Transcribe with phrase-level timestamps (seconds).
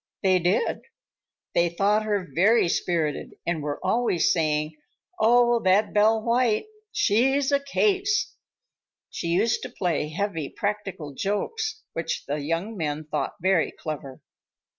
[0.23, 0.81] They did.
[1.53, 4.75] They thought her very spirited and were always saying,
[5.19, 8.33] "Oh, that Belle White, she's a case!"
[9.11, 14.21] She used to play heavy practical jokes which the young men thought very clever.